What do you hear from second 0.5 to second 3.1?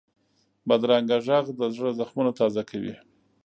بدرنګه غږ د زړه زخمونه تازه کوي